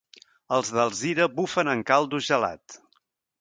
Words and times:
Els 0.55 0.71
d'Alzira 0.77 1.27
bufen 1.41 1.69
en 1.75 1.85
caldo 1.91 2.23
gelat. 2.29 2.81